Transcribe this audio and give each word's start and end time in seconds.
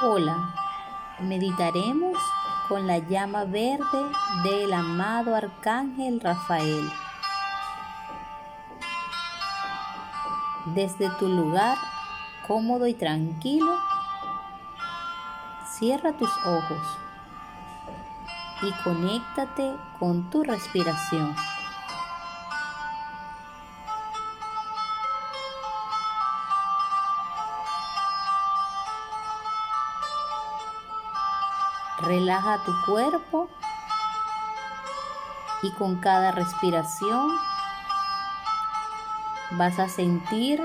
Hola, 0.00 0.54
meditaremos 1.18 2.16
con 2.68 2.86
la 2.86 2.98
llama 2.98 3.42
verde 3.42 4.06
del 4.44 4.72
amado 4.72 5.34
Arcángel 5.34 6.20
Rafael. 6.20 6.88
Desde 10.66 11.10
tu 11.18 11.26
lugar 11.26 11.76
cómodo 12.46 12.86
y 12.86 12.94
tranquilo, 12.94 13.76
cierra 15.66 16.12
tus 16.12 16.30
ojos 16.46 16.98
y 18.62 18.70
conéctate 18.84 19.74
con 19.98 20.30
tu 20.30 20.44
respiración. 20.44 21.34
Relaja 32.08 32.64
tu 32.64 32.72
cuerpo 32.86 33.50
y 35.60 35.70
con 35.72 35.96
cada 35.96 36.32
respiración 36.32 37.38
vas 39.50 39.78
a 39.78 39.90
sentir 39.90 40.58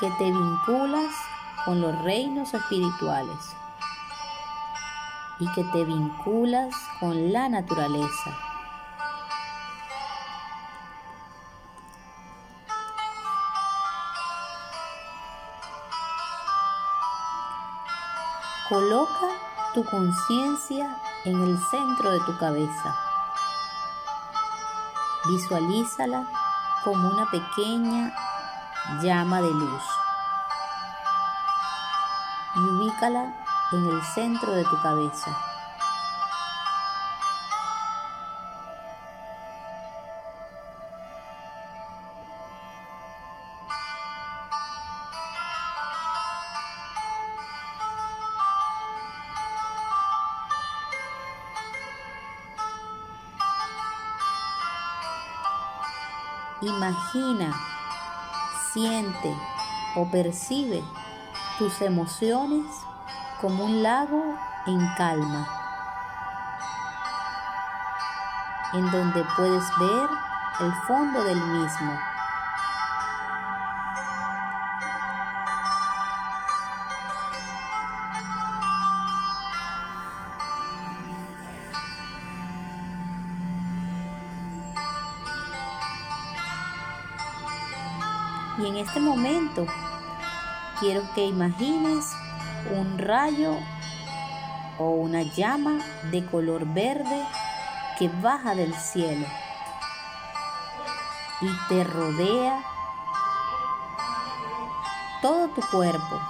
que 0.00 0.10
te 0.12 0.24
vinculas 0.24 1.12
con 1.66 1.82
los 1.82 2.00
reinos 2.02 2.54
espirituales 2.54 3.36
y 5.38 5.52
que 5.52 5.64
te 5.64 5.84
vinculas 5.84 6.74
con 6.98 7.30
la 7.30 7.50
naturaleza. 7.50 8.38
Coloca 18.70 19.51
tu 19.72 19.84
conciencia 19.84 20.98
en 21.24 21.42
el 21.42 21.58
centro 21.58 22.10
de 22.10 22.20
tu 22.20 22.36
cabeza. 22.38 22.96
Visualízala 25.26 26.26
como 26.84 27.08
una 27.08 27.26
pequeña 27.30 28.12
llama 29.00 29.40
de 29.40 29.50
luz 29.50 29.82
y 32.56 32.58
ubícala 32.58 33.32
en 33.72 33.86
el 33.86 34.02
centro 34.02 34.52
de 34.52 34.64
tu 34.64 34.80
cabeza. 34.82 35.51
Imagina, 56.62 57.52
siente 58.72 59.36
o 59.96 60.08
percibe 60.08 60.84
tus 61.58 61.80
emociones 61.82 62.64
como 63.40 63.64
un 63.64 63.82
lago 63.82 64.36
en 64.66 64.78
calma, 64.96 65.48
en 68.74 68.88
donde 68.92 69.24
puedes 69.36 69.64
ver 69.80 70.08
el 70.60 70.72
fondo 70.86 71.24
del 71.24 71.40
mismo. 71.40 72.11
En 88.72 88.78
este 88.78 89.00
momento 89.00 89.66
quiero 90.80 91.02
que 91.14 91.26
imagines 91.26 92.06
un 92.70 92.96
rayo 92.96 93.54
o 94.78 94.92
una 94.92 95.20
llama 95.20 95.78
de 96.10 96.24
color 96.24 96.64
verde 96.64 97.22
que 97.98 98.08
baja 98.22 98.54
del 98.54 98.74
cielo 98.74 99.26
y 101.42 101.68
te 101.68 101.84
rodea 101.84 102.62
todo 105.20 105.48
tu 105.48 105.60
cuerpo. 105.70 106.20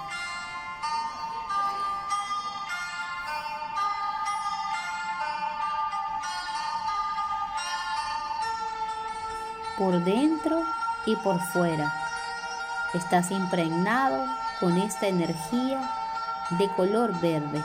Por 9.77 10.03
dentro 10.03 10.61
y 11.05 11.15
por 11.15 11.39
fuera. 11.39 12.02
Estás 12.93 13.31
impregnado 13.31 14.25
con 14.59 14.77
esta 14.77 15.07
energía 15.07 15.81
de 16.59 16.67
color 16.75 17.19
verde. 17.19 17.63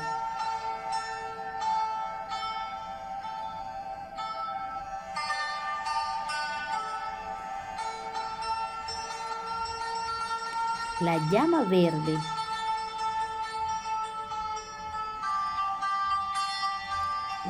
La 11.01 11.19
llama 11.31 11.63
verde 11.63 12.19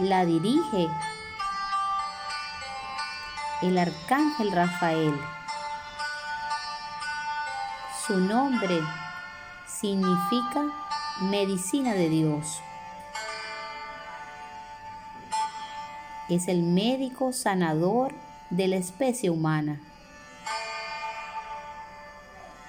la 0.00 0.24
dirige 0.24 0.88
el 3.62 3.78
arcángel 3.78 4.52
Rafael. 4.52 5.37
Su 8.08 8.20
nombre 8.20 8.80
significa 9.66 10.64
medicina 11.20 11.92
de 11.92 12.08
Dios. 12.08 12.62
Es 16.30 16.48
el 16.48 16.62
médico 16.62 17.34
sanador 17.34 18.14
de 18.48 18.66
la 18.68 18.76
especie 18.76 19.28
humana. 19.28 19.78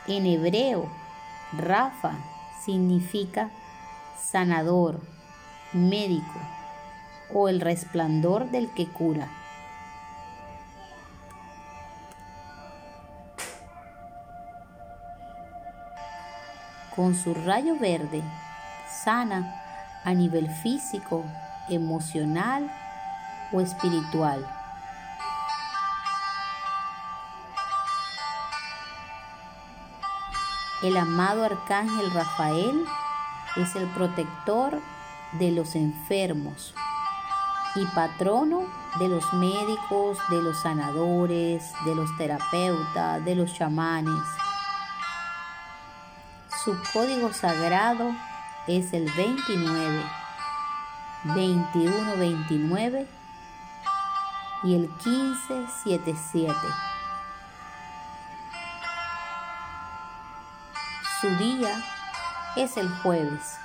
En 0.08 0.26
hebreo, 0.26 0.90
Rafa 1.54 2.18
significa 2.66 3.50
sanador, 4.22 5.00
médico 5.72 6.38
o 7.34 7.48
el 7.48 7.62
resplandor 7.62 8.52
del 8.52 8.74
que 8.74 8.88
cura. 8.88 9.30
Con 17.00 17.16
su 17.16 17.34
rayo 17.34 17.78
verde, 17.80 18.22
sana 18.90 19.56
a 20.04 20.14
nivel 20.14 20.50
físico, 20.50 21.24
emocional 21.70 22.70
o 23.54 23.62
espiritual. 23.62 24.46
El 30.84 30.98
amado 30.98 31.46
arcángel 31.46 32.12
Rafael 32.12 32.84
es 33.56 33.78
el 33.78 33.88
protector 33.92 34.82
de 35.40 35.52
los 35.52 35.76
enfermos 35.76 36.74
y 37.76 37.86
patrono 37.96 38.64
de 39.00 39.08
los 39.08 39.32
médicos, 39.36 40.18
de 40.30 40.42
los 40.42 40.62
sanadores, 40.62 41.72
de 41.86 41.96
los 41.96 42.10
terapeutas, 42.18 43.24
de 43.24 43.36
los 43.36 43.54
chamanes. 43.54 44.39
Su 46.64 46.78
código 46.92 47.32
sagrado 47.32 48.14
es 48.68 48.92
el 48.92 49.10
29, 49.14 50.04
21, 51.24 52.18
29 52.18 53.08
y 54.64 54.76
el 54.76 54.90
15, 54.90 55.68
77. 55.86 56.54
Su 61.22 61.30
día 61.38 61.82
es 62.58 62.76
el 62.76 62.90
jueves. 63.04 63.58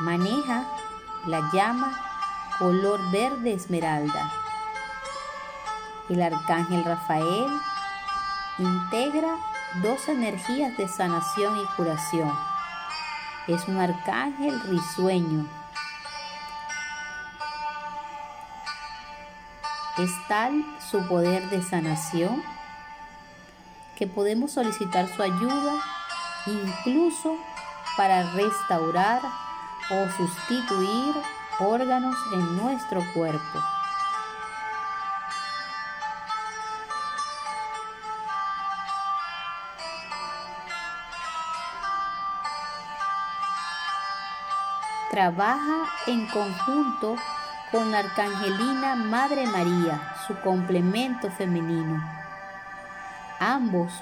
Maneja 0.00 0.66
la 1.24 1.40
llama 1.54 1.98
color 2.58 3.00
verde 3.10 3.54
esmeralda 3.54 4.41
el 6.08 6.22
arcángel 6.22 6.84
Rafael 6.84 7.46
integra 8.58 9.36
dos 9.82 10.08
energías 10.08 10.76
de 10.76 10.88
sanación 10.88 11.58
y 11.58 11.64
curación. 11.76 12.32
Es 13.46 13.66
un 13.68 13.78
arcángel 13.78 14.60
risueño. 14.62 15.46
Es 19.98 20.10
tal 20.28 20.64
su 20.90 21.06
poder 21.06 21.48
de 21.50 21.62
sanación 21.62 22.42
que 23.96 24.06
podemos 24.06 24.52
solicitar 24.52 25.08
su 25.14 25.22
ayuda 25.22 25.74
incluso 26.46 27.36
para 27.96 28.30
restaurar 28.32 29.20
o 29.90 30.08
sustituir 30.16 31.14
órganos 31.60 32.16
en 32.32 32.56
nuestro 32.56 33.02
cuerpo. 33.12 33.81
Trabaja 45.12 45.90
en 46.06 46.26
conjunto 46.28 47.16
con 47.70 47.92
la 47.92 47.98
Arcangelina 47.98 48.94
Madre 48.94 49.46
María, 49.46 50.00
su 50.26 50.34
complemento 50.40 51.30
femenino. 51.30 52.02
Ambos 53.38 53.92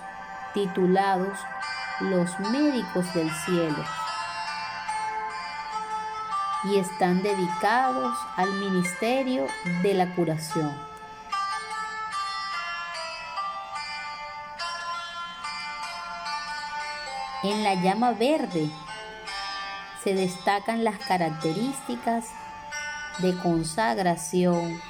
titulados 0.55 1.37
Los 1.99 2.39
Médicos 2.39 3.13
del 3.13 3.29
Cielo 3.29 3.85
y 6.63 6.79
están 6.79 7.25
dedicados 7.25 8.17
al 8.37 8.53
ministerio 8.53 9.49
de 9.83 9.95
la 9.95 10.15
curación. 10.15 10.73
En 17.43 17.65
la 17.65 17.75
llama 17.75 18.13
verde 18.13 18.71
se 20.03 20.15
destacan 20.15 20.83
las 20.83 20.99
características 20.99 22.27
de 23.19 23.37
consagración, 23.39 24.81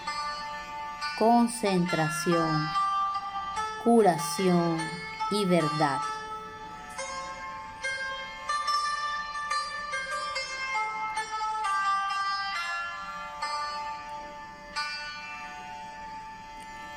concentración, 1.19 2.69
curación 3.83 4.79
y 5.33 5.45
verdad. 5.47 5.99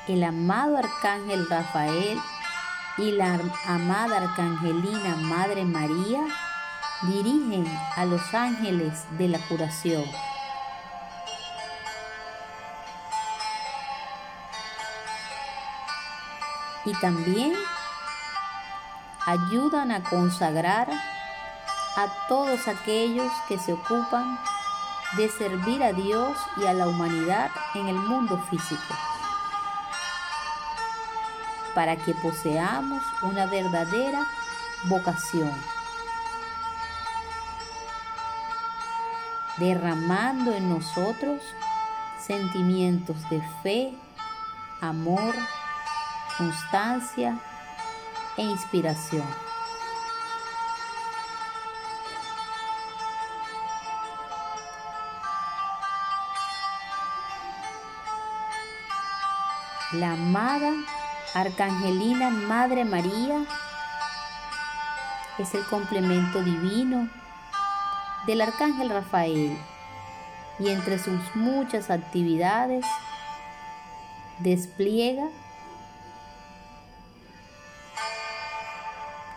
El 0.06 0.22
amado 0.22 0.76
arcángel 0.76 1.48
Rafael 1.48 2.20
y 2.98 3.12
la 3.12 3.40
amada 3.66 4.18
arcangelina 4.18 5.16
Madre 5.16 5.64
María 5.64 6.20
dirigen 7.02 7.66
a 7.96 8.04
los 8.04 8.34
ángeles 8.34 9.04
de 9.18 9.28
la 9.28 9.38
curación. 9.48 10.04
Y 16.86 16.92
también 17.00 17.54
ayudan 19.26 19.90
a 19.90 20.02
consagrar 20.02 20.88
a 21.96 22.06
todos 22.28 22.68
aquellos 22.68 23.30
que 23.48 23.58
se 23.58 23.72
ocupan 23.72 24.38
de 25.16 25.28
servir 25.28 25.82
a 25.82 25.92
Dios 25.92 26.36
y 26.56 26.66
a 26.66 26.72
la 26.72 26.88
humanidad 26.88 27.50
en 27.74 27.88
el 27.88 27.94
mundo 27.94 28.36
físico, 28.50 28.94
para 31.74 31.96
que 31.96 32.14
poseamos 32.14 33.02
una 33.22 33.46
verdadera 33.46 34.26
vocación. 34.88 35.73
Derramando 39.58 40.52
en 40.52 40.68
nosotros 40.68 41.40
sentimientos 42.20 43.16
de 43.30 43.42
fe, 43.62 43.94
amor, 44.80 45.34
constancia 46.38 47.38
e 48.36 48.42
inspiración. 48.42 49.26
La 59.92 60.12
amada 60.12 60.72
Arcangelina 61.34 62.30
Madre 62.30 62.84
María 62.84 63.44
es 65.38 65.54
el 65.54 65.64
complemento 65.66 66.42
divino 66.42 67.08
del 68.26 68.40
Arcángel 68.40 68.90
Rafael 68.90 69.56
y 70.58 70.68
entre 70.68 70.98
sus 70.98 71.20
muchas 71.34 71.90
actividades 71.90 72.84
despliega 74.38 75.28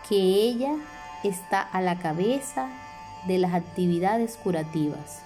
que 0.08 0.16
ella 0.16 0.74
está 1.22 1.60
a 1.60 1.80
la 1.80 1.98
cabeza 1.98 2.68
de 3.26 3.38
las 3.38 3.52
actividades 3.52 4.36
curativas. 4.36 5.22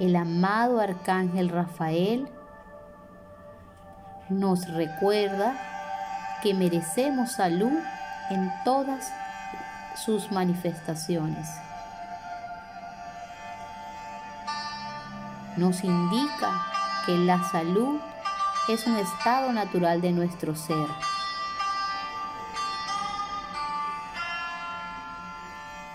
El 0.00 0.16
amado 0.16 0.80
Arcángel 0.80 1.48
Rafael 1.48 2.28
nos 4.28 4.68
recuerda 4.68 5.77
que 6.42 6.54
merecemos 6.54 7.32
salud 7.32 7.72
en 8.30 8.52
todas 8.64 9.12
sus 9.96 10.30
manifestaciones. 10.30 11.48
Nos 15.56 15.82
indica 15.82 16.66
que 17.06 17.16
la 17.16 17.42
salud 17.50 18.00
es 18.68 18.86
un 18.86 18.96
estado 18.96 19.52
natural 19.52 20.00
de 20.00 20.12
nuestro 20.12 20.54
ser. 20.54 20.88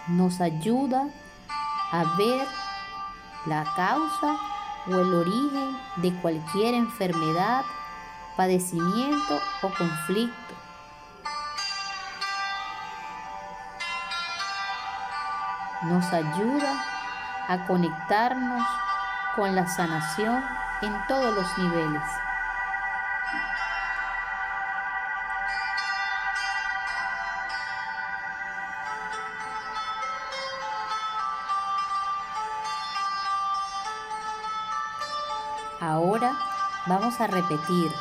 Nos 0.08 0.42
ayuda 0.42 1.08
a 1.92 2.04
ver 2.18 2.46
la 3.46 3.64
causa 3.76 4.38
o 4.88 5.00
el 5.00 5.14
origen 5.14 5.78
de 5.98 6.14
cualquier 6.22 6.74
enfermedad 6.74 7.64
padecimiento 8.36 9.40
o 9.62 9.70
conflicto. 9.70 10.54
Nos 15.84 16.06
ayuda 16.14 16.84
a 17.48 17.66
conectarnos 17.68 18.64
con 19.36 19.54
la 19.56 19.68
sanación 19.68 20.44
en 20.82 21.08
todos 21.08 21.36
los 21.36 21.58
niveles. 21.58 22.04
Ahora 35.82 36.32
vamos 36.88 37.20
a 37.20 37.28
repetir 37.28 37.94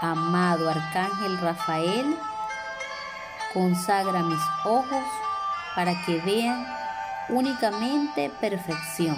Amado 0.00 0.70
Arcángel 0.70 1.38
Rafael, 1.40 2.16
consagra 3.52 4.22
mis 4.22 4.40
ojos 4.64 5.04
para 5.74 5.92
que 6.04 6.20
vean 6.20 6.66
únicamente 7.28 8.30
perfección. 8.40 9.16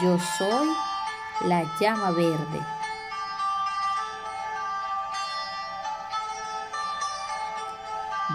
Yo 0.00 0.18
soy 0.38 0.68
la 1.46 1.64
llama 1.80 2.10
verde. 2.10 2.75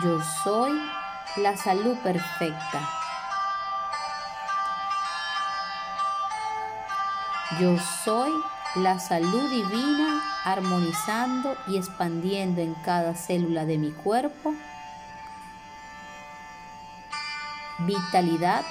Yo 0.04 0.20
soy 0.44 0.72
la 1.38 1.56
salud 1.58 1.96
perfecta. 1.98 2.90
Yo 7.60 7.78
soy 8.04 8.32
la 8.76 9.00
salud 9.00 9.50
divina 9.50 10.22
armonizando 10.46 11.56
y 11.68 11.78
expandiendo 11.78 12.62
en 12.62 12.74
cada 12.76 13.16
célula 13.16 13.66
de 13.66 13.78
mi 13.78 13.92
cuerpo 13.92 14.54
vitalidad 17.86 18.64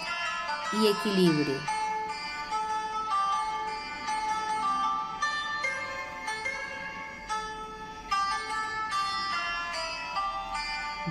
y 0.73 0.87
equilibrio. 0.87 1.80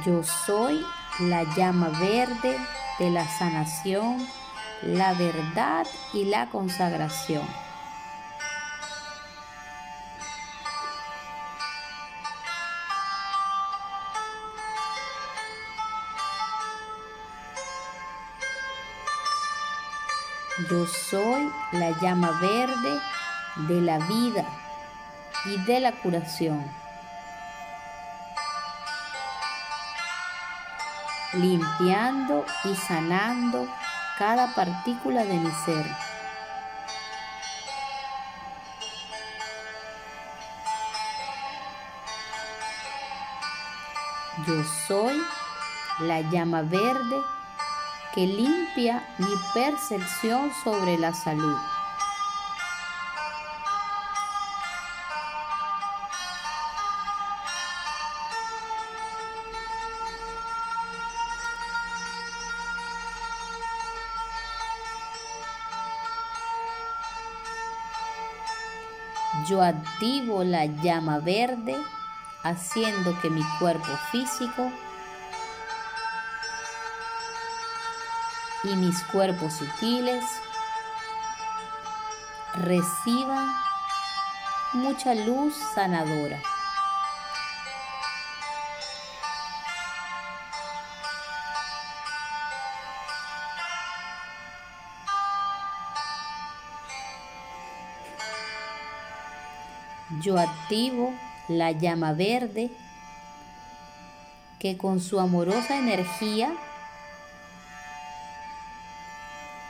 Yo 0.05 0.23
soy 0.23 0.85
la 1.19 1.43
llama 1.55 1.89
verde 1.89 2.57
de 2.99 3.09
la 3.09 3.27
sanación 3.27 4.27
la 4.81 5.13
verdad 5.13 5.85
y 6.13 6.25
la 6.25 6.47
consagración. 6.47 7.45
Yo 20.69 20.85
soy 20.85 21.49
la 21.71 21.91
llama 22.01 22.31
verde 22.41 22.99
de 23.67 23.81
la 23.81 23.97
vida 23.99 24.45
y 25.45 25.57
de 25.63 25.79
la 25.79 25.93
curación. 25.93 26.63
Limpiando 31.33 32.45
y 32.63 32.75
sanando 32.75 33.67
cada 34.17 34.53
partícula 34.55 35.23
de 35.23 35.35
mi 35.35 35.51
ser. 35.51 35.85
Yo 44.47 44.63
soy 44.87 45.21
la 45.99 46.21
llama 46.21 46.61
verde 46.61 47.21
que 48.13 48.25
limpia 48.25 49.07
mi 49.17 49.33
percepción 49.53 50.51
sobre 50.63 50.97
la 50.97 51.13
salud. 51.13 51.57
Yo 69.47 69.61
activo 69.63 70.43
la 70.43 70.65
llama 70.65 71.19
verde 71.19 71.75
haciendo 72.43 73.19
que 73.21 73.29
mi 73.29 73.43
cuerpo 73.59 73.87
físico 74.11 74.71
y 78.63 78.75
mis 78.75 79.01
cuerpos 79.05 79.53
sutiles 79.53 80.23
reciban 82.55 83.47
mucha 84.73 85.15
luz 85.15 85.55
sanadora. 85.73 86.39
Yo 100.17 100.39
activo 100.39 101.13
la 101.47 101.71
llama 101.71 102.13
verde 102.13 102.71
que 104.57 104.75
con 104.75 104.99
su 104.99 105.19
amorosa 105.19 105.77
energía 105.77 106.51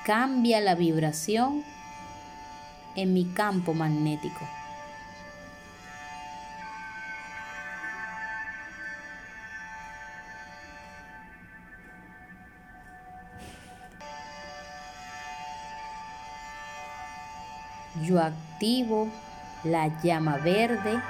cambia 0.05 0.61
la 0.61 0.75
vibración 0.75 1.65
en 2.95 3.13
mi 3.13 3.25
campo 3.33 3.73
magnético. 3.73 4.47
Yo 18.01 18.21
activo 18.21 19.11
la 19.63 19.87
llama 20.01 20.37
verde 20.37 21.01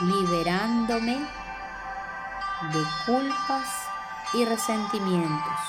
liberándome 0.00 1.16
de 2.72 2.84
culpas 3.06 3.68
y 4.32 4.44
resentimientos. 4.44 5.60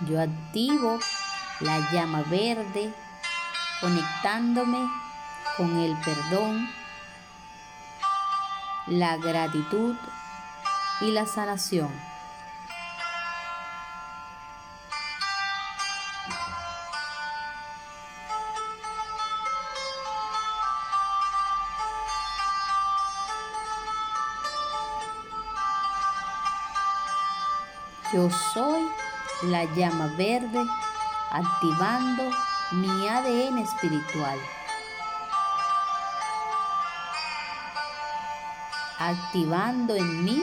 Yo 0.00 0.20
activo 0.20 0.98
la 1.60 1.78
llama 1.92 2.22
verde 2.22 2.92
conectándome 3.80 4.88
con 5.56 5.78
el 5.78 5.96
perdón, 5.98 6.68
la 8.86 9.16
gratitud 9.16 9.96
y 11.00 11.10
la 11.10 11.26
sanación. 11.26 11.90
Yo 28.12 28.28
soy 28.52 28.86
la 29.44 29.64
llama 29.74 30.06
verde 30.18 30.66
activando 31.30 32.30
mi 32.72 33.08
ADN 33.08 33.58
espiritual. 33.58 34.38
Activando 38.98 39.96
en 39.96 40.24
mí 40.24 40.42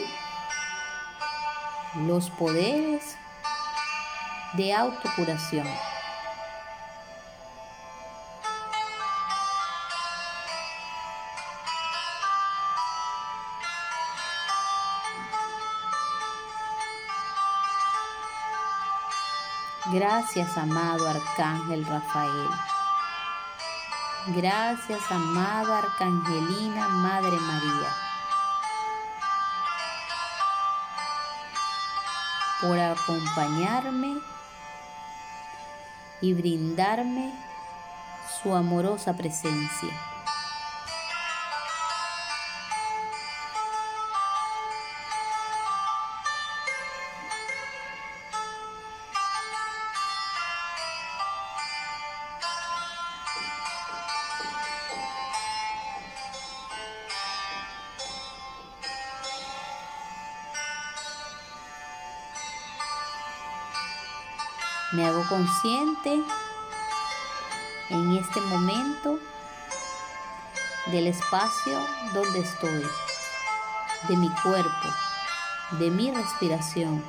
los 2.07 2.29
poderes 2.31 3.15
de 4.53 4.73
autocuración. 4.73 5.67
Gracias, 19.91 20.55
amado 20.55 21.07
Arcángel 21.09 21.83
Rafael. 21.85 22.49
Gracias, 24.27 25.01
amada 25.09 25.79
Arcangelina 25.79 26.87
Madre 26.89 27.39
María, 27.39 27.89
por 32.61 32.79
acompañarme 32.79 34.17
y 36.21 36.33
brindarme 36.33 37.33
su 38.41 38.53
amorosa 38.53 39.15
presencia. 39.15 40.08
Me 64.91 65.05
hago 65.05 65.23
consciente 65.29 66.19
en 67.89 68.17
este 68.17 68.41
momento 68.41 69.19
del 70.87 71.05
espacio 71.05 71.77
donde 72.11 72.39
estoy, 72.39 72.83
de 74.07 74.17
mi 74.17 74.29
cuerpo, 74.41 74.87
de 75.73 75.91
mi 75.91 76.09
respiración. 76.09 77.03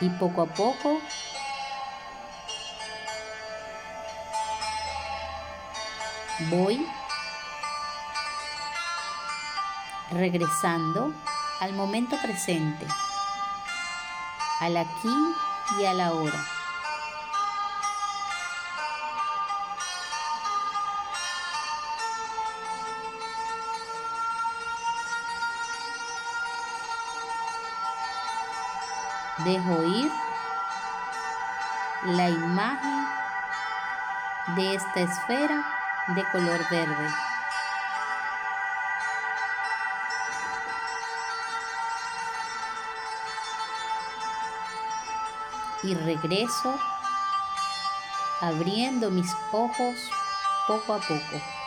Y 0.00 0.08
poco 0.10 0.42
a 0.42 0.46
poco 0.46 1.00
Voy 6.48 6.86
regresando 10.10 11.12
al 11.60 11.72
momento 11.74 12.16
presente, 12.20 12.86
al 14.60 14.76
aquí 14.76 15.34
y 15.78 15.84
a 15.84 15.94
la 15.94 16.12
hora. 16.12 16.44
Dejo 29.44 29.82
ir 29.84 30.12
la 32.04 32.30
imagen 32.30 33.06
de 34.56 34.74
esta 34.74 35.00
esfera 35.00 35.71
de 36.08 36.24
color 36.32 36.60
verde. 36.70 37.08
Y 45.84 45.94
regreso 45.94 46.78
abriendo 48.40 49.10
mis 49.10 49.32
ojos 49.52 50.10
poco 50.66 50.94
a 50.94 50.98
poco. 50.98 51.61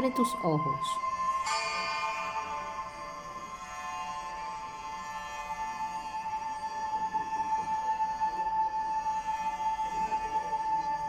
Abre 0.00 0.12
tus 0.12 0.34
ojos. 0.42 1.09